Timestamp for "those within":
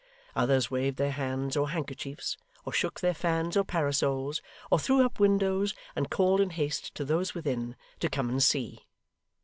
7.05-7.75